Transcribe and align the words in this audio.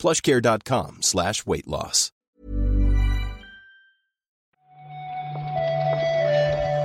plushcare.com 0.00 1.02
slash 1.02 1.42
weight 1.46 1.66
loss. 1.66 2.12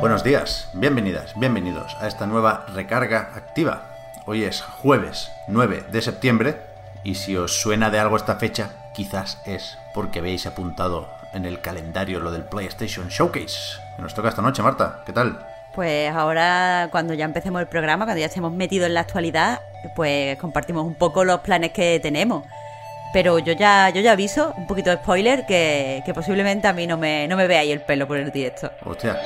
Buenos 0.01 0.23
días, 0.23 0.69
bienvenidas, 0.75 1.33
bienvenidos 1.39 1.95
a 1.99 2.07
esta 2.07 2.27
nueva 2.27 2.65
recarga 2.75 3.31
activa. 3.33 3.89
Hoy 4.27 4.43
es 4.43 4.61
jueves 4.61 5.31
9 5.47 5.85
de 5.91 6.01
septiembre 6.01 6.57
y 7.03 7.15
si 7.15 7.37
os 7.37 7.59
suena 7.61 7.89
de 7.89 7.99
algo 7.99 8.17
esta 8.17 8.35
fecha, 8.35 8.91
quizás 8.93 9.41
es 9.45 9.77
porque 9.93 10.19
habéis 10.19 10.45
apuntado 10.45 11.09
en 11.33 11.45
el 11.45 11.61
calendario 11.61 12.19
lo 12.19 12.31
del 12.31 12.43
PlayStation 12.43 13.07
Showcase. 13.07 13.79
Que 13.95 14.01
nos 14.01 14.13
toca 14.13 14.29
esta 14.29 14.41
noche, 14.41 14.61
Marta. 14.61 15.03
¿Qué 15.05 15.13
tal? 15.13 15.39
Pues 15.73 16.13
ahora, 16.13 16.89
cuando 16.91 17.13
ya 17.13 17.25
empecemos 17.25 17.61
el 17.61 17.67
programa, 17.67 18.05
cuando 18.05 18.19
ya 18.19 18.27
estemos 18.27 18.51
metidos 18.51 18.87
en 18.87 18.93
la 18.93 19.01
actualidad, 19.01 19.59
pues 19.95 20.37
compartimos 20.37 20.85
un 20.85 20.95
poco 20.95 21.23
los 21.23 21.39
planes 21.39 21.71
que 21.71 21.99
tenemos. 21.99 22.43
Pero 23.15 23.39
yo 23.39 23.53
ya, 23.53 23.91
yo 23.91 24.01
ya 24.01 24.11
aviso, 24.11 24.53
un 24.57 24.67
poquito 24.67 24.89
de 24.89 24.97
spoiler, 24.97 25.45
que, 25.45 26.03
que 26.05 26.13
posiblemente 26.13 26.67
a 26.67 26.73
mí 26.73 26.85
no 26.85 26.97
me, 26.97 27.29
no 27.29 27.37
me 27.37 27.47
veáis 27.47 27.71
el 27.71 27.79
pelo 27.79 28.09
por 28.09 28.17
el 28.17 28.29
directo. 28.29 28.69
Hostia. 28.83 29.17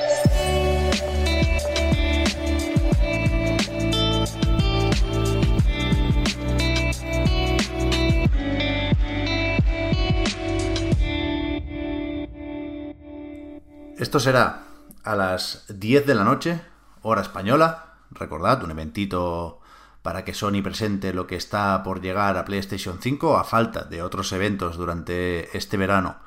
Esto 13.97 14.19
será 14.19 14.65
a 15.03 15.15
las 15.15 15.65
10 15.67 16.05
de 16.05 16.13
la 16.13 16.23
noche, 16.23 16.61
hora 17.01 17.23
española. 17.23 17.95
Recordad, 18.11 18.63
un 18.63 18.69
eventito 18.69 19.58
para 20.01 20.23
que 20.23 20.33
Sony 20.33 20.61
presente 20.63 21.13
lo 21.13 21.27
que 21.27 21.35
está 21.35 21.83
por 21.83 22.01
llegar 22.01 22.37
a 22.37 22.45
PlayStation 22.45 22.99
5 23.01 23.37
a 23.37 23.43
falta 23.43 23.83
de 23.83 24.01
otros 24.01 24.31
eventos 24.31 24.77
durante 24.77 25.55
este 25.57 25.77
verano. 25.77 26.17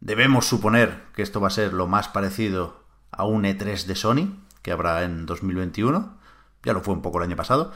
Debemos 0.00 0.46
suponer 0.46 1.02
que 1.14 1.22
esto 1.22 1.40
va 1.40 1.48
a 1.48 1.50
ser 1.50 1.72
lo 1.72 1.86
más 1.86 2.08
parecido 2.08 2.84
a 3.10 3.24
un 3.24 3.44
E3 3.44 3.84
de 3.84 3.94
Sony, 3.94 4.38
que 4.62 4.72
habrá 4.72 5.02
en 5.02 5.26
2021. 5.26 6.16
Ya 6.62 6.72
lo 6.72 6.80
fue 6.82 6.94
un 6.94 7.02
poco 7.02 7.18
el 7.18 7.24
año 7.24 7.36
pasado. 7.36 7.72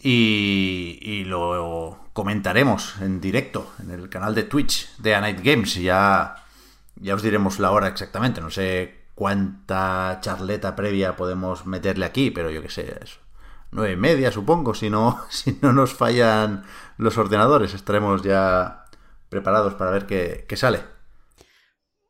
Y, 0.00 1.24
lo 1.26 1.98
comentaremos 2.12 2.96
en 3.00 3.20
directo 3.20 3.72
en 3.80 3.90
el 3.90 4.08
canal 4.08 4.34
de 4.34 4.42
Twitch 4.42 4.94
de 4.98 5.14
A 5.14 5.20
Night 5.20 5.40
Games. 5.42 5.76
Ya, 5.76 6.36
ya 6.96 7.14
os 7.14 7.22
diremos 7.22 7.58
la 7.60 7.70
hora 7.70 7.88
exactamente. 7.88 8.40
No 8.40 8.50
sé 8.50 9.04
cuánta 9.14 10.18
charleta 10.20 10.76
previa 10.76 11.16
podemos 11.16 11.64
meterle 11.64 12.04
aquí, 12.04 12.30
pero 12.30 12.50
yo 12.50 12.60
qué 12.60 12.70
sé, 12.70 12.98
eso 13.02 13.23
nueve 13.74 13.92
y 13.92 13.96
media, 13.96 14.32
supongo, 14.32 14.72
si 14.74 14.88
no, 14.88 15.20
si 15.28 15.58
no 15.60 15.72
nos 15.74 15.92
fallan 15.92 16.64
los 16.96 17.18
ordenadores, 17.18 17.74
estaremos 17.74 18.22
ya 18.22 18.86
preparados 19.28 19.74
para 19.74 19.90
ver 19.90 20.06
qué, 20.06 20.46
qué 20.48 20.56
sale. 20.56 20.80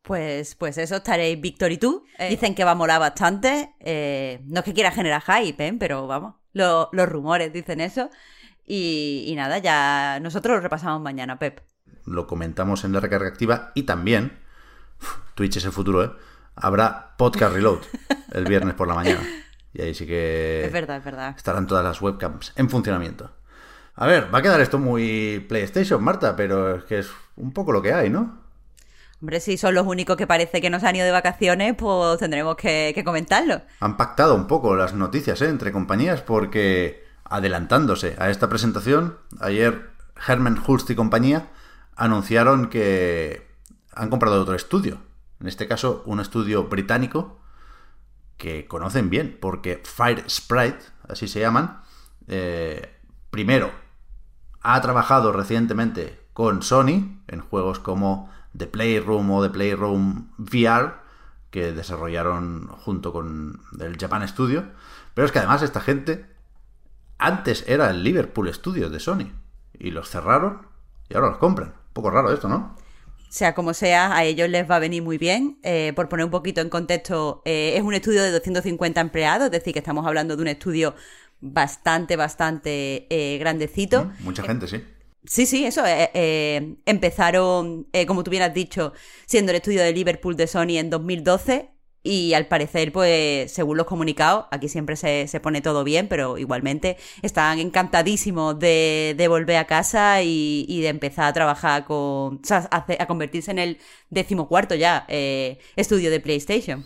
Pues, 0.02 0.54
pues 0.54 0.76
eso, 0.76 0.96
estaréis 0.96 1.40
Víctor 1.40 1.72
y 1.72 1.78
tú. 1.78 2.04
Dicen 2.28 2.54
que 2.54 2.64
va 2.64 2.72
a 2.72 2.74
molar 2.74 3.00
bastante. 3.00 3.74
Eh, 3.80 4.42
no 4.44 4.58
es 4.60 4.64
que 4.64 4.74
quiera 4.74 4.90
generar 4.90 5.22
hype, 5.22 5.66
¿eh? 5.66 5.74
pero 5.80 6.06
vamos, 6.06 6.34
lo- 6.52 6.90
los 6.92 7.08
rumores 7.08 7.52
dicen 7.52 7.80
eso. 7.80 8.10
Y, 8.66 9.24
y 9.26 9.34
nada, 9.34 9.58
ya 9.58 10.18
nosotros 10.20 10.56
lo 10.56 10.60
repasamos 10.60 11.00
mañana, 11.00 11.38
Pep. 11.38 11.60
Lo 12.04 12.26
comentamos 12.26 12.84
en 12.84 12.92
la 12.92 13.00
recarga 13.00 13.28
activa 13.28 13.72
y 13.74 13.84
también, 13.84 14.38
Twitch 15.34 15.56
es 15.56 15.64
el 15.64 15.72
futuro, 15.72 16.04
¿eh? 16.04 16.10
Habrá 16.54 17.14
Podcast 17.16 17.54
Reload 17.54 17.80
el 18.32 18.44
viernes 18.44 18.74
por 18.74 18.86
la 18.88 18.94
mañana. 18.94 19.20
Y 19.74 19.82
ahí 19.82 19.92
sí 19.92 20.06
que 20.06 20.64
Es 20.64 20.72
verdad, 20.72 20.98
es 20.98 21.04
verdad. 21.04 21.34
estarán 21.36 21.66
todas 21.66 21.84
las 21.84 22.00
webcams 22.00 22.52
en 22.56 22.70
funcionamiento. 22.70 23.30
A 23.96 24.06
ver, 24.06 24.32
va 24.32 24.38
a 24.38 24.42
quedar 24.42 24.60
esto 24.60 24.78
muy 24.78 25.44
PlayStation, 25.48 26.02
Marta, 26.02 26.34
pero 26.36 26.76
es 26.76 26.84
que 26.84 27.00
es 27.00 27.10
un 27.36 27.52
poco 27.52 27.72
lo 27.72 27.82
que 27.82 27.92
hay, 27.92 28.08
¿no? 28.08 28.38
Hombre, 29.20 29.40
si 29.40 29.56
son 29.56 29.74
los 29.74 29.86
únicos 29.86 30.16
que 30.16 30.26
parece 30.26 30.60
que 30.60 30.70
nos 30.70 30.84
han 30.84 30.96
ido 30.96 31.06
de 31.06 31.12
vacaciones, 31.12 31.74
pues 31.76 32.18
tendremos 32.18 32.56
que, 32.56 32.92
que 32.94 33.04
comentarlo. 33.04 33.62
Han 33.80 33.96
pactado 33.96 34.34
un 34.34 34.46
poco 34.46 34.76
las 34.76 34.94
noticias 34.94 35.40
¿eh? 35.42 35.48
entre 35.48 35.72
compañías 35.72 36.20
porque, 36.20 37.04
adelantándose 37.24 38.16
a 38.18 38.30
esta 38.30 38.48
presentación, 38.48 39.16
ayer 39.40 39.90
Herman 40.26 40.62
Hulst 40.64 40.90
y 40.90 40.94
compañía 40.94 41.48
anunciaron 41.96 42.68
que 42.68 43.46
han 43.94 44.10
comprado 44.10 44.42
otro 44.42 44.54
estudio. 44.54 44.98
En 45.40 45.48
este 45.48 45.66
caso, 45.66 46.02
un 46.06 46.20
estudio 46.20 46.64
británico 46.64 47.38
que 48.36 48.66
conocen 48.66 49.10
bien, 49.10 49.38
porque 49.40 49.80
Fire 49.84 50.24
Sprite, 50.28 50.78
así 51.08 51.28
se 51.28 51.40
llaman, 51.40 51.80
eh, 52.28 52.98
primero 53.30 53.70
ha 54.62 54.80
trabajado 54.80 55.32
recientemente 55.32 56.20
con 56.32 56.62
Sony 56.62 57.20
en 57.28 57.40
juegos 57.40 57.78
como 57.78 58.30
The 58.56 58.66
Playroom 58.66 59.30
o 59.30 59.42
The 59.42 59.50
Playroom 59.50 60.30
VR, 60.38 60.94
que 61.50 61.72
desarrollaron 61.72 62.68
junto 62.68 63.12
con 63.12 63.60
el 63.78 63.96
Japan 63.98 64.26
Studio. 64.26 64.64
Pero 65.14 65.26
es 65.26 65.32
que 65.32 65.38
además 65.38 65.62
esta 65.62 65.80
gente 65.80 66.26
antes 67.18 67.64
era 67.68 67.90
el 67.90 68.02
Liverpool 68.02 68.52
Studios 68.52 68.90
de 68.90 69.00
Sony 69.00 69.30
y 69.78 69.90
los 69.90 70.08
cerraron 70.08 70.66
y 71.08 71.14
ahora 71.14 71.28
los 71.28 71.38
compran. 71.38 71.68
Un 71.68 71.92
poco 71.92 72.10
raro 72.10 72.32
esto, 72.32 72.48
¿no? 72.48 72.74
Sea 73.34 73.52
como 73.52 73.74
sea, 73.74 74.16
a 74.16 74.22
ellos 74.22 74.48
les 74.48 74.70
va 74.70 74.76
a 74.76 74.78
venir 74.78 75.02
muy 75.02 75.18
bien. 75.18 75.58
Eh, 75.64 75.92
por 75.96 76.08
poner 76.08 76.24
un 76.24 76.30
poquito 76.30 76.60
en 76.60 76.68
contexto, 76.68 77.42
eh, 77.44 77.72
es 77.74 77.82
un 77.82 77.92
estudio 77.92 78.22
de 78.22 78.30
250 78.30 79.00
empleados, 79.00 79.46
es 79.46 79.50
decir, 79.50 79.72
que 79.72 79.80
estamos 79.80 80.06
hablando 80.06 80.36
de 80.36 80.42
un 80.42 80.46
estudio 80.46 80.94
bastante, 81.40 82.14
bastante 82.14 83.08
eh, 83.10 83.36
grandecito. 83.38 84.12
Mucha 84.20 84.44
gente, 84.44 84.68
sí. 84.68 84.80
Sí, 85.24 85.46
sí, 85.46 85.64
eso. 85.64 85.84
eh, 85.84 86.12
eh, 86.14 86.76
empezaron, 86.86 87.88
eh, 87.92 88.06
como 88.06 88.22
tú 88.22 88.30
bien 88.30 88.44
has 88.44 88.54
dicho, 88.54 88.92
siendo 89.26 89.50
el 89.50 89.56
estudio 89.56 89.82
de 89.82 89.92
Liverpool 89.92 90.36
de 90.36 90.46
Sony 90.46 90.78
en 90.78 90.88
2012 90.88 91.73
y 92.04 92.34
al 92.34 92.46
parecer, 92.46 92.92
pues, 92.92 93.50
según 93.50 93.78
los 93.78 93.86
comunicados, 93.86 94.44
aquí 94.50 94.68
siempre 94.68 94.94
se, 94.94 95.26
se 95.26 95.40
pone 95.40 95.62
todo 95.62 95.84
bien, 95.84 96.06
pero 96.06 96.36
igualmente 96.36 96.98
están 97.22 97.58
encantadísimos 97.58 98.58
de, 98.58 99.14
de 99.16 99.26
volver 99.28 99.56
a 99.56 99.64
casa 99.64 100.22
y, 100.22 100.66
y 100.68 100.82
de 100.82 100.88
empezar 100.88 101.24
a 101.24 101.32
trabajar 101.32 101.86
con, 101.86 101.96
o 101.96 102.40
sea, 102.42 102.68
a, 102.70 103.06
convertirse 103.06 103.50
en 103.50 103.58
el 103.58 103.78
decimocuarto 104.10 104.74
ya 104.74 105.06
eh, 105.08 105.58
estudio 105.76 106.10
de 106.10 106.20
PlayStation. 106.20 106.84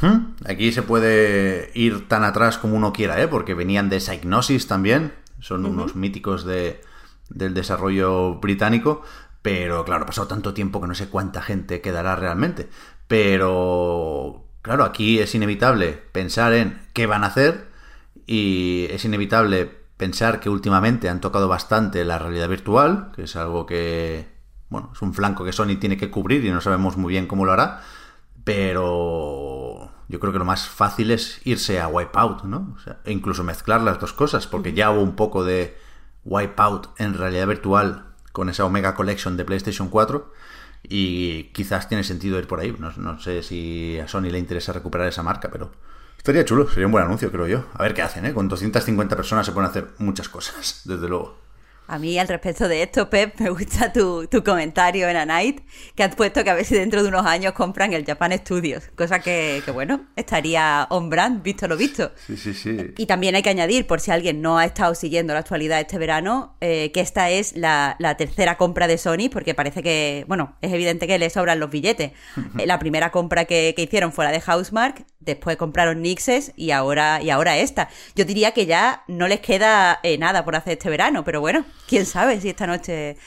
Hmm, 0.00 0.36
Aquí 0.46 0.70
se 0.70 0.82
puede 0.82 1.70
ir 1.74 2.06
tan 2.06 2.22
atrás 2.22 2.56
como 2.56 2.76
uno 2.76 2.92
quiera, 2.92 3.20
¿eh? 3.20 3.26
Porque 3.26 3.54
venían 3.54 3.88
de 3.88 3.98
Psygnosis 3.98 4.68
también. 4.68 5.12
Son 5.40 5.66
unos 5.66 5.96
míticos 5.96 6.44
de, 6.44 6.80
del 7.30 7.52
desarrollo 7.52 8.36
británico. 8.36 9.02
Pero 9.42 9.84
claro, 9.84 10.04
ha 10.04 10.06
pasado 10.06 10.28
tanto 10.28 10.54
tiempo 10.54 10.80
que 10.80 10.86
no 10.86 10.94
sé 10.94 11.08
cuánta 11.08 11.42
gente 11.42 11.80
quedará 11.80 12.14
realmente. 12.14 12.68
Pero 13.08 14.46
claro, 14.62 14.84
aquí 14.84 15.18
es 15.18 15.34
inevitable 15.34 15.92
pensar 16.12 16.52
en 16.54 16.80
qué 16.92 17.06
van 17.06 17.24
a 17.24 17.28
hacer. 17.28 17.70
Y 18.26 18.86
es 18.90 19.04
inevitable 19.04 19.66
pensar 19.96 20.40
que 20.40 20.48
últimamente 20.48 21.08
han 21.08 21.20
tocado 21.20 21.48
bastante 21.48 22.04
la 22.04 22.18
realidad 22.18 22.48
virtual, 22.48 23.12
que 23.14 23.24
es 23.24 23.36
algo 23.36 23.66
que, 23.66 24.28
bueno, 24.68 24.90
es 24.94 25.02
un 25.02 25.12
flanco 25.12 25.44
que 25.44 25.52
Sony 25.52 25.76
tiene 25.78 25.96
que 25.96 26.10
cubrir 26.10 26.44
y 26.44 26.50
no 26.50 26.60
sabemos 26.60 26.96
muy 26.96 27.10
bien 27.10 27.26
cómo 27.26 27.44
lo 27.44 27.52
hará. 27.52 27.82
Pero 28.44 29.92
yo 30.08 30.20
creo 30.20 30.32
que 30.32 30.38
lo 30.38 30.44
más 30.44 30.68
fácil 30.68 31.10
es 31.10 31.40
irse 31.44 31.80
a 31.80 31.88
Wipeout, 31.88 32.44
¿no? 32.44 32.74
O 32.76 32.78
sea, 32.80 33.00
e 33.04 33.12
incluso 33.12 33.44
mezclar 33.44 33.80
las 33.82 34.00
dos 34.00 34.12
cosas, 34.12 34.46
porque 34.46 34.72
ya 34.72 34.90
hubo 34.90 35.02
un 35.02 35.14
poco 35.14 35.44
de 35.44 35.76
Wipeout 36.24 36.88
en 36.98 37.14
realidad 37.14 37.46
virtual 37.46 38.06
con 38.32 38.48
esa 38.48 38.64
Omega 38.64 38.94
Collection 38.94 39.36
de 39.36 39.44
PlayStation 39.44 39.88
4 39.88 40.32
y 40.82 41.44
quizás 41.52 41.88
tiene 41.88 42.04
sentido 42.04 42.38
ir 42.38 42.46
por 42.46 42.60
ahí. 42.60 42.74
No, 42.78 42.92
no 42.96 43.20
sé 43.20 43.42
si 43.42 43.98
a 43.98 44.08
Sony 44.08 44.30
le 44.30 44.38
interesa 44.38 44.72
recuperar 44.72 45.08
esa 45.08 45.22
marca, 45.22 45.50
pero 45.50 45.70
estaría 46.16 46.44
chulo, 46.44 46.68
sería 46.68 46.86
un 46.86 46.92
buen 46.92 47.04
anuncio, 47.04 47.30
creo 47.30 47.46
yo. 47.46 47.64
A 47.74 47.82
ver 47.82 47.94
qué 47.94 48.02
hacen, 48.02 48.26
¿eh? 48.26 48.32
Con 48.34 48.48
250 48.48 49.16
personas 49.16 49.46
se 49.46 49.52
pueden 49.52 49.70
hacer 49.70 49.88
muchas 49.98 50.28
cosas, 50.28 50.82
desde 50.84 51.08
luego. 51.08 51.41
A 51.88 51.98
mí, 51.98 52.18
al 52.18 52.28
respecto 52.28 52.68
de 52.68 52.82
esto, 52.82 53.10
Pep, 53.10 53.34
me 53.40 53.50
gusta 53.50 53.92
tu, 53.92 54.28
comentario 54.44 55.08
en 55.08 55.16
A 55.16 55.26
Night, 55.26 55.60
que 55.94 56.02
has 56.02 56.14
puesto 56.14 56.42
que 56.44 56.50
a 56.50 56.54
ver 56.54 56.64
si 56.64 56.74
dentro 56.74 57.02
de 57.02 57.08
unos 57.08 57.26
años 57.26 57.52
compran 57.52 57.92
el 57.92 58.04
Japan 58.04 58.32
Studios, 58.38 58.84
cosa 58.96 59.18
que, 59.18 59.62
bueno, 59.74 60.06
estaría 60.16 60.86
on 60.90 61.10
brand, 61.10 61.42
visto 61.42 61.68
lo 61.68 61.76
visto. 61.76 62.12
Sí, 62.26 62.36
sí, 62.36 62.54
sí. 62.54 62.94
Y 62.96 63.06
también 63.06 63.34
hay 63.34 63.42
que 63.42 63.50
añadir, 63.50 63.86
por 63.86 64.00
si 64.00 64.10
alguien 64.10 64.40
no 64.40 64.58
ha 64.58 64.64
estado 64.64 64.94
siguiendo 64.94 65.34
la 65.34 65.40
actualidad 65.40 65.80
este 65.80 65.98
verano, 65.98 66.56
eh, 66.60 66.92
que 66.92 67.00
esta 67.00 67.30
es 67.30 67.56
la, 67.56 67.96
tercera 68.16 68.56
compra 68.56 68.86
de 68.86 68.96
Sony, 68.96 69.28
porque 69.30 69.54
parece 69.54 69.82
que, 69.82 70.24
bueno, 70.28 70.56
es 70.62 70.72
evidente 70.72 71.06
que 71.06 71.18
le 71.18 71.30
sobran 71.30 71.60
los 71.60 71.70
billetes. 71.70 72.12
Eh, 72.58 72.66
la 72.66 72.78
primera 72.78 73.10
compra 73.10 73.46
que, 73.46 73.74
hicieron 73.78 74.12
fue 74.12 74.26
la 74.26 74.30
de 74.30 74.40
Housemark, 74.40 75.06
después 75.20 75.56
compraron 75.56 76.02
Nixes 76.02 76.52
y 76.54 76.70
ahora, 76.70 77.22
y 77.22 77.30
ahora 77.30 77.56
esta. 77.56 77.88
Yo 78.14 78.26
diría 78.26 78.52
que 78.52 78.66
ya 78.66 79.04
no 79.08 79.26
les 79.26 79.40
queda 79.40 79.98
eh, 80.02 80.18
nada 80.18 80.44
por 80.44 80.54
hacer 80.54 80.74
este 80.74 80.90
verano, 80.90 81.24
pero 81.24 81.40
bueno, 81.40 81.64
quién 81.92 82.06
sabe 82.06 82.40
si 82.40 82.48
esta 82.48 82.66
noche 82.66 83.18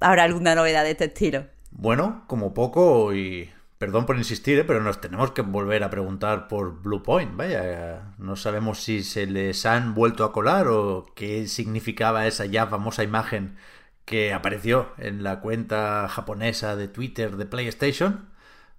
habrá 0.00 0.24
alguna 0.24 0.56
novedad 0.56 0.82
de 0.82 0.90
este 0.90 1.04
estilo. 1.04 1.46
Bueno, 1.70 2.24
como 2.26 2.52
poco, 2.52 3.14
y 3.14 3.48
perdón 3.78 4.06
por 4.06 4.16
insistir, 4.16 4.58
¿eh? 4.58 4.64
pero 4.64 4.82
nos 4.82 5.00
tenemos 5.00 5.30
que 5.30 5.42
volver 5.42 5.84
a 5.84 5.90
preguntar 5.90 6.48
por 6.48 6.82
Blue 6.82 7.04
Point. 7.04 7.36
Vaya, 7.36 8.14
no 8.18 8.34
sabemos 8.34 8.82
si 8.82 9.04
se 9.04 9.26
les 9.26 9.66
han 9.66 9.94
vuelto 9.94 10.24
a 10.24 10.32
colar 10.32 10.66
o 10.66 11.06
qué 11.14 11.46
significaba 11.46 12.26
esa 12.26 12.44
ya 12.44 12.66
famosa 12.66 13.04
imagen 13.04 13.56
que 14.04 14.32
apareció 14.32 14.92
en 14.98 15.22
la 15.22 15.38
cuenta 15.38 16.08
japonesa 16.08 16.74
de 16.74 16.88
Twitter 16.88 17.36
de 17.36 17.46
PlayStation, 17.46 18.30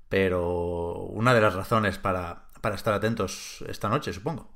pero 0.10 0.96
una 0.96 1.34
de 1.34 1.40
las 1.40 1.56
razones 1.56 1.98
para, 1.98 2.50
para 2.60 2.76
estar 2.76 2.94
atentos 2.94 3.64
esta 3.70 3.88
noche, 3.88 4.12
supongo. 4.12 4.54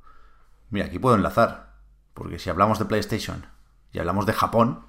Mira, 0.72 0.88
aquí 0.88 1.00
puedo 1.00 1.16
enlazar, 1.16 1.76
porque 2.14 2.38
si 2.38 2.50
hablamos 2.50 2.80
de 2.80 2.86
PlayStation 2.86 3.46
y 3.92 4.00
hablamos 4.00 4.26
de 4.26 4.34
Japón, 4.34 4.86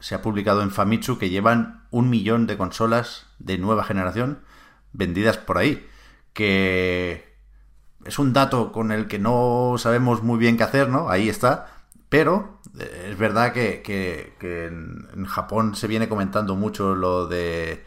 se 0.00 0.14
ha 0.14 0.22
publicado 0.22 0.62
en 0.62 0.70
Famitsu 0.70 1.18
que 1.18 1.30
llevan 1.30 1.84
un 1.90 2.10
millón 2.10 2.46
de 2.46 2.56
consolas 2.56 3.26
de 3.38 3.58
nueva 3.58 3.84
generación 3.84 4.40
vendidas 4.92 5.38
por 5.38 5.58
ahí. 5.58 5.86
Que 6.32 7.36
es 8.04 8.18
un 8.18 8.32
dato 8.32 8.72
con 8.72 8.92
el 8.92 9.08
que 9.08 9.18
no 9.18 9.74
sabemos 9.78 10.22
muy 10.22 10.38
bien 10.38 10.56
qué 10.56 10.64
hacer, 10.64 10.88
¿no? 10.88 11.10
Ahí 11.10 11.28
está. 11.28 11.66
Pero 12.08 12.60
eh, 12.78 13.08
es 13.10 13.18
verdad 13.18 13.52
que, 13.52 14.36
en, 14.40 15.24
Japón 15.26 15.74
se 15.74 15.88
viene 15.88 16.08
comentando 16.08 16.54
mucho 16.54 16.94
lo 16.94 17.26
de 17.26 17.84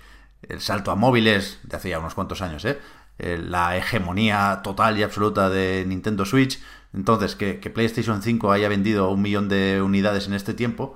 el 0.48 0.60
salto 0.60 0.92
a 0.92 0.96
móviles 0.96 1.60
de 1.64 1.78
hace 1.78 1.96
unos 1.98 2.16
cuantos 2.16 2.42
años, 2.42 2.66
¿eh? 2.66 2.80
Eh 3.22 3.38
la 3.38 3.78
hegemonía 3.78 4.62
total 4.64 4.98
y 4.98 5.04
absoluta 5.04 5.50
de 5.50 5.86
Nintendo 5.88 6.26
Switch. 6.26 6.60
Entonces, 6.94 7.36
que, 7.36 7.56
PlayStation 7.70 8.22
5 8.22 8.52
haya 8.52 8.68
vendido 8.68 9.10
un 9.12 9.22
millón 9.22 9.48
de 9.48 9.82
unidades 9.82 10.28
en 10.28 10.34
este 10.34 10.54
tiempo, 10.54 10.96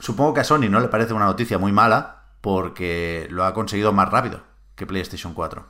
supongo 0.00 0.34
que 0.34 0.40
a 0.40 0.44
Sony 0.44 0.68
no 0.70 0.80
le 0.80 0.88
parece 0.88 1.12
una 1.12 1.26
noticia 1.26 1.58
muy 1.58 1.72
mala 1.72 2.22
porque 2.40 3.26
lo 3.30 3.44
ha 3.44 3.52
conseguido 3.52 3.92
más 3.92 4.08
rápido 4.08 4.42
que 4.76 4.86
PlayStation 4.86 5.34
4. 5.34 5.66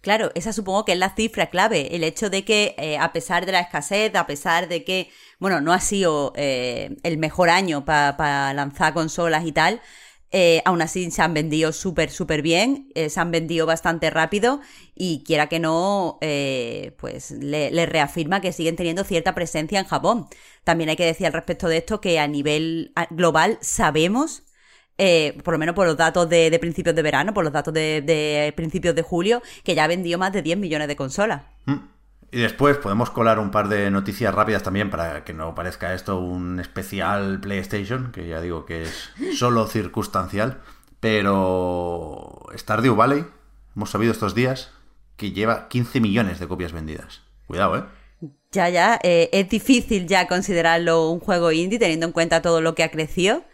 Claro, 0.00 0.32
esa 0.34 0.52
supongo 0.52 0.84
que 0.84 0.92
es 0.92 0.98
la 0.98 1.14
cifra 1.14 1.46
clave, 1.46 1.94
el 1.94 2.02
hecho 2.02 2.28
de 2.28 2.44
que 2.44 2.74
eh, 2.76 2.98
a 2.98 3.12
pesar 3.12 3.46
de 3.46 3.52
la 3.52 3.60
escasez, 3.60 4.14
a 4.16 4.26
pesar 4.26 4.68
de 4.68 4.82
que, 4.82 5.10
bueno, 5.38 5.60
no 5.60 5.72
ha 5.72 5.80
sido 5.80 6.32
eh, 6.34 6.96
el 7.04 7.18
mejor 7.18 7.50
año 7.50 7.84
para 7.84 8.52
lanzar 8.52 8.94
consolas 8.94 9.46
y 9.46 9.52
tal, 9.52 9.80
eh, 10.32 10.62
aún 10.64 10.80
así 10.80 11.10
se 11.10 11.20
han 11.20 11.34
vendido 11.34 11.72
súper, 11.72 12.10
súper 12.10 12.40
bien, 12.40 12.90
eh, 12.94 13.10
se 13.10 13.20
han 13.20 13.30
vendido 13.30 13.66
bastante 13.66 14.08
rápido 14.08 14.60
y 14.94 15.22
quiera 15.24 15.48
que 15.48 15.60
no, 15.60 16.18
eh, 16.22 16.96
pues 16.98 17.32
le, 17.32 17.84
reafirma 17.84 18.40
que 18.40 18.52
siguen 18.52 18.74
teniendo 18.74 19.04
cierta 19.04 19.34
presencia 19.34 19.78
en 19.78 19.84
Japón. 19.84 20.26
También 20.64 20.88
hay 20.88 20.96
que 20.96 21.04
decir 21.04 21.26
al 21.26 21.34
respecto 21.34 21.68
de 21.68 21.76
esto 21.76 22.00
que 22.00 22.18
a 22.18 22.26
nivel 22.26 22.92
global 23.10 23.58
sabemos 23.60 24.44
por 25.42 25.54
lo 25.54 25.58
menos 25.58 25.74
por 25.74 25.84
los 25.84 25.96
datos 25.96 26.28
de, 26.28 26.56
principios 26.60 26.94
de 26.94 27.02
verano, 27.02 27.34
por 27.34 27.42
los 27.42 27.52
datos 27.52 27.74
de, 27.74 28.52
principios 28.54 28.94
de 28.94 29.02
julio, 29.02 29.42
que 29.64 29.74
ya 29.74 29.82
ha 29.82 29.88
vendido 29.88 30.16
más 30.16 30.32
de 30.32 30.42
10 30.42 30.58
millones 30.58 30.86
de 30.86 30.94
consolas. 30.94 31.42
Mm. 31.66 31.91
Y 32.34 32.40
después 32.40 32.78
podemos 32.78 33.10
colar 33.10 33.38
un 33.38 33.50
par 33.50 33.68
de 33.68 33.90
noticias 33.90 34.34
rápidas 34.34 34.62
también 34.62 34.88
para 34.88 35.22
que 35.22 35.34
no 35.34 35.54
parezca 35.54 35.92
esto 35.92 36.18
un 36.18 36.60
especial 36.60 37.40
PlayStation, 37.40 38.10
que 38.10 38.26
ya 38.26 38.40
digo 38.40 38.64
que 38.64 38.84
es 38.84 39.10
solo 39.34 39.66
circunstancial. 39.68 40.62
Pero 40.98 42.46
Stardew 42.56 42.96
Valley, 42.96 43.26
hemos 43.76 43.90
sabido 43.90 44.12
estos 44.12 44.34
días 44.34 44.72
que 45.18 45.32
lleva 45.32 45.68
15 45.68 46.00
millones 46.00 46.40
de 46.40 46.48
copias 46.48 46.72
vendidas. 46.72 47.20
Cuidado, 47.46 47.76
¿eh? 47.76 47.84
Ya, 48.50 48.70
ya, 48.70 48.98
eh, 49.02 49.28
es 49.32 49.50
difícil 49.50 50.06
ya 50.06 50.26
considerarlo 50.26 51.10
un 51.10 51.20
juego 51.20 51.52
indie 51.52 51.78
teniendo 51.78 52.06
en 52.06 52.12
cuenta 52.12 52.40
todo 52.40 52.62
lo 52.62 52.74
que 52.74 52.82
ha 52.82 52.90
crecido. 52.90 53.44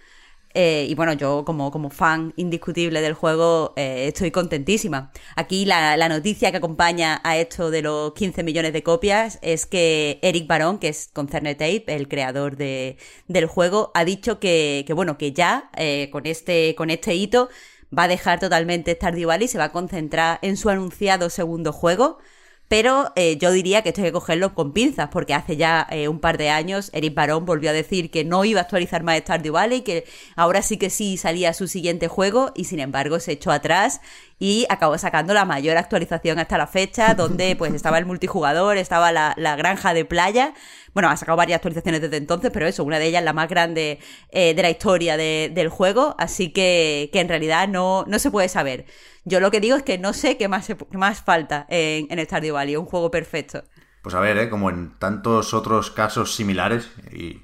Eh, 0.61 0.87
y 0.89 0.97
bueno, 0.97 1.13
yo 1.13 1.45
como, 1.45 1.71
como 1.71 1.89
fan 1.89 2.33
indiscutible 2.35 3.01
del 3.01 3.15
juego 3.15 3.75
eh, 3.77 4.07
estoy 4.09 4.33
contentísima. 4.33 5.13
Aquí 5.37 5.65
la, 5.65 6.09
noticia 6.09 6.51
que 6.51 6.57
acompaña 6.57 7.21
a 7.23 7.37
esto 7.37 7.71
de 7.71 7.83
los 7.83 8.13
15 8.15 8.43
millones 8.43 8.73
de 8.73 8.83
copias 8.83 9.39
es 9.41 9.67
que 9.67 10.19
Eric 10.21 10.49
Barón, 10.49 10.81
que 10.81 10.89
es 10.89 11.11
Concerne 11.13 11.55
Tape, 11.55 11.85
el 11.87 12.09
creador 12.09 12.57
de, 12.57 12.97
del 13.29 13.47
juego, 13.47 13.93
ha 13.95 14.05
dicho 14.05 14.41
que, 14.41 14.83
que 14.85 14.95
bueno, 14.95 15.17
que 15.17 15.33
ya 15.33 15.71
eh, 15.77 16.09
con, 16.11 16.27
este, 16.27 16.75
con 16.75 16.91
este 16.91 17.15
hito 17.15 17.49
va 17.97 18.05
a 18.05 18.09
dejar 18.09 18.41
totalmente 18.41 18.97
Stardew 18.97 19.29
Valley 19.29 19.45
y 19.45 19.49
se 19.49 19.59
va 19.59 19.65
a 19.65 19.73
concentrar 19.73 20.41
en 20.43 20.57
su 20.57 20.71
anunciado 20.71 21.31
segundo 21.31 21.73
juego, 21.73 22.19
pero 22.69 23.13
eh, 23.17 23.39
yo 23.39 23.51
diría 23.51 23.83
que 23.83 23.89
esto 23.89 24.03
hay 24.03 24.09
que 24.09 24.13
cogerlo 24.13 24.55
con 24.55 24.73
pinzas, 24.73 25.09
porque 25.11 25.35
hace 25.35 25.57
ya 25.57 25.87
eh, 25.91 26.09
un 26.09 26.21
par 26.21 26.39
de 26.39 26.51
años 26.51 26.91
Eric 26.93 27.15
Barón 27.15 27.47
volvió 27.47 27.71
a 27.71 27.73
decir 27.73 28.11
que 28.11 28.25
no 28.25 28.45
iba 28.45 28.61
a 28.61 28.63
actualizar 28.65 29.03
más 29.03 29.19
Stardew 29.19 29.55
Valley, 29.55 29.81
que 29.81 30.05
ahora 30.37 30.63
sí 30.63 30.77
que 30.77 30.91
sí 30.91 31.17
salía 31.17 31.55
su 31.55 31.67
siguiente 31.67 32.09
juego, 32.09 32.53
y 32.55 32.65
sin 32.65 32.81
embargo 32.81 33.21
se 33.21 33.33
echó 33.33 33.51
atrás 33.51 34.01
y 34.39 34.67
acabó 34.69 34.97
sacando 34.99 35.35
la 35.35 35.45
mayor 35.45 35.77
actualización 35.77 36.39
hasta 36.39 36.59
la 36.59 36.67
fecha, 36.67 37.15
donde 37.15 37.57
pues 37.59 37.75
estaba 37.75 37.99
el 37.99 38.07
multijugador, 38.07 38.77
estaba 38.77 39.13
la, 39.13 39.35
granja 39.57 39.95
de 39.95 40.05
playa. 40.05 40.55
Bueno, 40.95 41.09
ha 41.11 41.17
sacado 41.17 41.37
varias 41.37 41.57
actualizaciones 41.57 42.01
desde 42.01 42.17
entonces, 42.17 42.51
pero 42.53 42.67
eso, 42.67 42.85
una 42.85 42.99
de 42.99 43.07
ellas 43.07 43.23
la 43.23 43.33
más 43.33 43.49
grande 43.49 43.99
eh, 44.31 44.55
de 44.55 44.63
la 44.63 44.71
historia 44.71 45.17
del 45.17 45.69
juego, 45.69 46.15
así 46.19 46.53
que, 46.53 47.11
que 47.13 47.21
en 47.21 47.29
realidad 47.29 47.69
no, 47.69 48.05
no 48.07 48.19
se 48.19 48.31
puede 48.31 48.49
saber. 48.49 48.87
Yo 49.25 49.41
lo 49.41 49.51
que 49.51 49.61
digo 49.61 49.77
es 49.77 49.83
que 49.83 49.99
no 49.99 50.13
sé 50.13 50.37
qué 50.37 50.49
más, 50.49 50.73
más 50.93 51.23
falta 51.23 51.67
en, 51.69 52.07
en 52.11 52.25
Stardew 52.25 52.55
Valley, 52.55 52.77
un 52.77 52.87
juego 52.87 53.11
perfecto. 53.11 53.65
Pues 54.03 54.15
a 54.15 54.21
ver, 54.21 54.39
¿eh? 54.39 54.49
como 54.49 54.71
en 54.71 54.99
tantos 54.99 55.53
otros 55.53 55.91
casos 55.91 56.35
similares, 56.35 56.91
y 57.13 57.43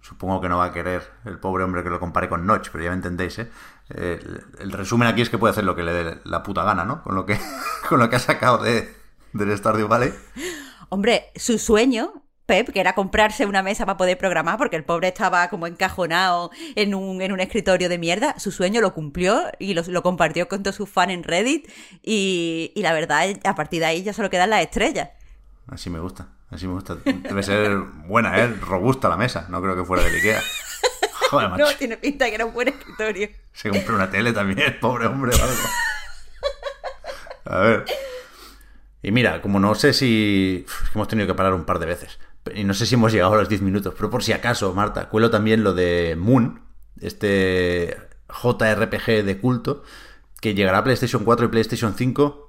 supongo 0.00 0.40
que 0.40 0.48
no 0.48 0.58
va 0.58 0.66
a 0.66 0.72
querer 0.72 1.02
el 1.24 1.38
pobre 1.40 1.64
hombre 1.64 1.82
que 1.82 1.90
lo 1.90 1.98
compare 1.98 2.28
con 2.28 2.46
Notch, 2.46 2.68
pero 2.70 2.84
ya 2.84 2.90
me 2.90 2.96
entendéis, 2.96 3.38
¿eh? 3.38 3.50
El, 3.90 4.72
resumen 4.72 5.08
aquí 5.08 5.22
es 5.22 5.30
que 5.30 5.38
puede 5.38 5.52
hacer 5.52 5.64
lo 5.64 5.76
que 5.76 5.82
le 5.82 5.92
dé 5.92 6.18
la 6.24 6.42
puta 6.42 6.64
gana, 6.64 6.84
¿no? 6.84 7.02
Con 7.02 7.14
lo 7.14 7.26
que, 7.26 7.38
con 7.88 7.98
lo 7.98 8.08
que 8.08 8.16
ha 8.16 8.20
sacado 8.20 8.58
de, 8.58 8.92
del 9.32 9.56
Stardew 9.56 9.88
Valley. 9.88 10.12
Hombre, 10.88 11.30
su 11.36 11.58
sueño 11.58 12.24
Pep, 12.46 12.70
que 12.72 12.80
era 12.80 12.94
comprarse 12.94 13.46
una 13.46 13.62
mesa 13.62 13.86
para 13.86 13.96
poder 13.96 14.18
programar, 14.18 14.58
porque 14.58 14.76
el 14.76 14.84
pobre 14.84 15.08
estaba 15.08 15.48
como 15.48 15.66
encajonado 15.66 16.50
en 16.74 16.94
un, 16.94 17.22
en 17.22 17.32
un 17.32 17.40
escritorio 17.40 17.88
de 17.88 17.96
mierda. 17.96 18.38
Su 18.38 18.50
sueño 18.50 18.82
lo 18.82 18.92
cumplió 18.92 19.40
y 19.58 19.72
lo, 19.72 19.82
lo 19.86 20.02
compartió 20.02 20.46
con 20.46 20.62
todos 20.62 20.76
sus 20.76 20.88
fans 20.88 21.12
en 21.12 21.22
Reddit. 21.22 21.70
Y, 22.02 22.72
y, 22.74 22.82
la 22.82 22.92
verdad, 22.92 23.24
a 23.44 23.54
partir 23.54 23.80
de 23.80 23.86
ahí 23.86 24.02
ya 24.02 24.12
solo 24.12 24.28
quedan 24.28 24.50
las 24.50 24.62
estrellas. 24.62 25.10
Así 25.68 25.88
me 25.88 26.00
gusta, 26.00 26.28
así 26.50 26.66
me 26.66 26.74
gusta. 26.74 26.96
Debe 26.96 27.42
ser 27.42 27.78
buena, 28.06 28.38
¿eh? 28.38 28.48
Robusta 28.48 29.08
la 29.08 29.16
mesa, 29.16 29.46
no 29.48 29.62
creo 29.62 29.74
que 29.74 29.84
fuera 29.84 30.02
de 30.02 30.10
Ikea. 30.10 30.40
Joder, 31.34 31.50
macho. 31.50 31.64
No, 31.64 31.76
tiene 31.76 31.96
pinta 31.96 32.26
que 32.26 32.34
era 32.34 32.46
un 32.46 32.54
buen 32.54 32.68
escritorio. 32.68 33.28
Se 33.52 33.70
compró 33.70 33.94
una 33.94 34.10
tele 34.10 34.32
también, 34.32 34.78
pobre 34.80 35.06
hombre. 35.06 35.36
A 37.44 37.58
ver. 37.58 37.84
Y 39.02 39.12
mira, 39.12 39.42
como 39.42 39.60
no 39.60 39.74
sé 39.74 39.92
si... 39.92 40.64
hemos 40.94 41.08
tenido 41.08 41.26
que 41.26 41.34
parar 41.34 41.52
un 41.54 41.64
par 41.64 41.78
de 41.78 41.86
veces. 41.86 42.18
Y 42.54 42.64
no 42.64 42.74
sé 42.74 42.86
si 42.86 42.94
hemos 42.94 43.12
llegado 43.12 43.34
a 43.34 43.38
los 43.38 43.48
10 43.48 43.62
minutos, 43.62 43.94
pero 43.96 44.10
por 44.10 44.22
si 44.22 44.32
acaso, 44.32 44.74
Marta, 44.74 45.08
cuelo 45.08 45.30
también 45.30 45.64
lo 45.64 45.74
de 45.74 46.14
Moon, 46.18 46.62
este 47.00 47.96
JRPG 48.28 49.24
de 49.24 49.38
culto, 49.40 49.82
que 50.40 50.54
llegará 50.54 50.78
a 50.78 50.84
PlayStation 50.84 51.24
4 51.24 51.46
y 51.46 51.48
PlayStation 51.48 51.94
5 51.94 52.44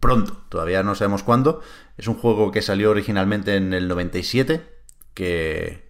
pronto, 0.00 0.36
todavía 0.48 0.82
no 0.82 0.94
sabemos 0.94 1.22
cuándo. 1.22 1.60
Es 1.96 2.06
un 2.08 2.14
juego 2.14 2.50
que 2.50 2.62
salió 2.62 2.90
originalmente 2.90 3.56
en 3.56 3.72
el 3.74 3.88
97, 3.88 4.62
que 5.14 5.89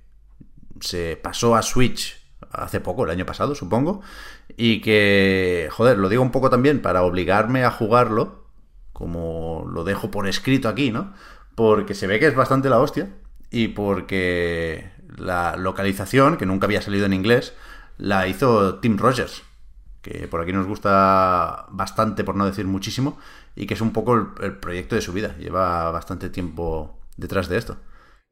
se 0.81 1.17
pasó 1.17 1.57
a 1.57 1.63
Switch 1.63 2.21
hace 2.51 2.81
poco, 2.81 3.05
el 3.05 3.11
año 3.11 3.27
pasado, 3.27 3.55
supongo, 3.55 4.01
y 4.57 4.81
que, 4.81 5.69
joder, 5.71 5.99
lo 5.99 6.09
digo 6.09 6.23
un 6.23 6.33
poco 6.33 6.51
también 6.51 6.83
para 6.83 7.03
obligarme 7.03 7.65
a 7.65 7.71
jugarlo, 7.71 8.47
como 8.93 9.67
lo 9.73 9.85
dejo 9.85 10.11
por 10.11 10.27
escrito 10.29 10.69
aquí, 10.69 10.91
¿no? 10.91 11.13
porque 11.61 11.95
se 11.95 12.07
ve 12.07 12.19
que 12.19 12.27
es 12.27 12.35
bastante 12.35 12.71
la 12.71 12.79
hostia 12.79 13.11
y 13.51 13.69
porque 13.69 14.93
la 15.19 15.57
localización, 15.57 16.39
que 16.39 16.47
nunca 16.47 16.65
había 16.67 16.81
salido 16.81 17.05
en 17.05 17.13
inglés, 17.13 17.53
la 17.99 18.27
hizo 18.29 18.77
Tim 18.77 18.97
Rogers, 18.97 19.43
que 20.01 20.27
por 20.27 20.41
aquí 20.41 20.55
nos 20.55 20.67
gusta 20.67 21.67
bastante, 21.69 22.25
por 22.25 22.35
no 22.35 22.47
decir 22.47 22.67
muchísimo, 22.67 23.19
y 23.55 23.67
que 23.67 23.75
es 23.75 23.83
un 23.83 23.93
poco 23.93 24.15
el, 24.41 24.57
proyecto 24.57 24.95
de 24.95 25.03
su 25.03 25.13
vida. 25.13 25.37
Lleva 25.37 25.91
bastante 25.91 26.31
tiempo 26.31 26.99
detrás 27.19 27.51
de 27.51 27.59
esto. 27.59 27.77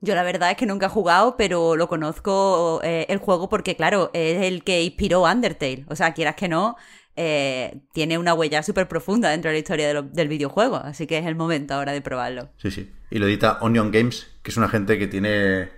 Yo 0.00 0.14
la 0.14 0.22
verdad 0.22 0.50
es 0.52 0.56
que 0.56 0.66
nunca 0.66 0.86
he 0.86 0.90
jugado, 0.90 1.36
pero 1.36 1.74
lo 1.74 1.88
conozco 1.88 2.80
eh, 2.84 3.06
el 3.08 3.18
juego 3.18 3.48
porque, 3.48 3.74
claro, 3.74 4.10
es 4.12 4.42
el 4.42 4.62
que 4.62 4.82
inspiró 4.82 5.22
Undertale. 5.22 5.86
O 5.88 5.96
sea, 5.96 6.14
quieras 6.14 6.36
que 6.36 6.48
no, 6.48 6.76
eh, 7.16 7.80
tiene 7.92 8.16
una 8.16 8.32
huella 8.32 8.62
súper 8.62 8.86
profunda 8.86 9.30
dentro 9.30 9.48
de 9.48 9.54
la 9.54 9.58
historia 9.58 10.02
del 10.02 10.28
videojuego. 10.28 10.76
Así 10.76 11.08
que 11.08 11.18
es 11.18 11.26
el 11.26 11.34
momento 11.34 11.74
ahora 11.74 11.90
de 11.90 12.00
probarlo. 12.00 12.50
Sí, 12.58 12.70
sí. 12.70 12.92
Y 13.10 13.18
lo 13.18 13.26
edita 13.26 13.58
Onion 13.60 13.90
Games, 13.90 14.28
que 14.42 14.52
es 14.52 14.56
una 14.56 14.68
gente 14.68 15.00
que 15.00 15.08
tiene 15.08 15.68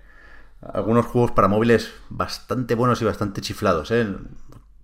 algunos 0.60 1.06
juegos 1.06 1.30
para 1.30 1.48
móviles 1.48 1.94
bastante 2.10 2.74
buenos 2.74 3.00
y 3.00 3.06
bastante 3.06 3.40
chiflados. 3.40 3.90
¿eh? 3.90 4.06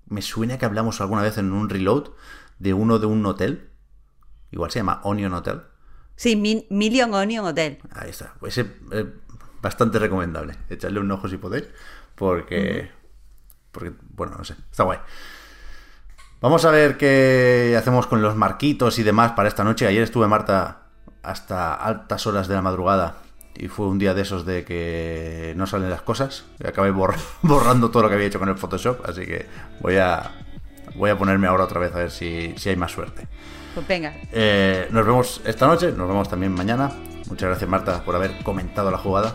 Me 0.07 0.23
suena 0.23 0.57
que 0.57 0.65
hablamos 0.65 1.03
alguna 1.03 1.21
vez 1.21 1.37
en 1.37 1.53
un 1.53 1.69
reload 1.69 2.09
de 2.59 2.73
uno 2.73 2.99
de 2.99 3.07
un 3.07 3.27
hotel. 3.27 3.69
Igual 4.51 4.71
se 4.71 4.79
llama 4.79 5.03
Onion 5.05 5.35
Hotel. 5.35 5.61
Sí, 6.15 6.37
Million 6.71 7.13
Onion 7.13 7.45
Hotel. 7.45 7.81
Ahí 7.91 8.09
está. 8.09 8.33
Pues 8.41 8.57
es 8.57 8.67
bastante 9.67 9.99
recomendable. 9.99 10.55
Echarle 10.71 11.01
un 11.01 11.11
ojo 11.11 11.29
si 11.29 11.37
podéis. 11.37 11.67
Porque. 12.15 12.91
Porque, 13.73 13.93
bueno, 14.15 14.37
no 14.39 14.45
sé. 14.45 14.55
Está 14.71 14.85
guay. 14.85 14.99
Vamos 16.41 16.65
a 16.65 16.71
ver 16.71 16.97
qué 16.97 17.75
hacemos 17.77 18.07
con 18.07 18.23
los 18.23 18.37
marquitos 18.37 18.99
y 18.99 19.03
demás 19.03 19.33
para 19.33 19.49
esta 19.49 19.65
noche. 19.65 19.87
Ayer 19.87 20.03
estuve 20.03 20.29
Marta 20.29 20.83
hasta 21.23 21.75
altas 21.75 22.27
horas 22.27 22.47
de 22.47 22.55
la 22.55 22.63
madrugada 22.63 23.17
y 23.57 23.69
fue 23.69 23.87
un 23.87 23.99
día 23.99 24.15
de 24.15 24.23
esos 24.23 24.47
de 24.47 24.65
que 24.65 25.55
no 25.57 25.67
salen 25.67 25.91
las 25.91 26.03
cosas. 26.03 26.45
Y 26.63 26.67
acabé 26.67 26.91
borrando 27.43 27.91
todo 27.91 28.05
lo 28.05 28.09
que 28.09 28.15
había 28.15 28.29
hecho 28.29 28.39
con 28.39 28.49
el 28.49 28.57
Photoshop, 28.57 29.05
así 29.09 29.27
que 29.27 29.47
voy 29.81 29.97
a, 29.97 30.31
voy 30.95 31.11
a 31.11 31.19
ponerme 31.19 31.49
ahora 31.49 31.65
otra 31.65 31.81
vez 31.81 31.95
a 31.95 31.99
ver 31.99 32.11
si, 32.11 32.55
hay 32.65 32.77
más 32.77 32.93
suerte. 32.93 33.27
Pues 33.75 33.87
venga. 33.89 34.15
Eh, 34.33 34.89
nos 34.91 35.05
vemos 35.05 35.41
esta 35.45 35.67
noche, 35.67 35.93
nos 35.93 36.07
vemos 36.07 36.29
también 36.29 36.53
mañana. 36.53 36.93
Muchas 37.29 37.49
gracias 37.49 37.69
Marta 37.69 38.05
por 38.05 38.15
haber 38.15 38.43
comentado 38.45 38.91
la 38.91 38.99
jugada 38.99 39.35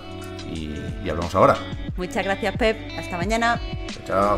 y, 0.51 0.75
y 1.03 1.09
hablamos 1.09 1.33
ahora. 1.35 1.55
Muchas 1.97 2.23
gracias 2.23 2.55
Pep, 2.57 2.77
hasta 2.97 3.17
mañana. 3.17 3.59
chao. 4.05 4.37